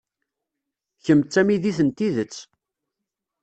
[1.05, 2.37] Kemm d tamidit n tidet.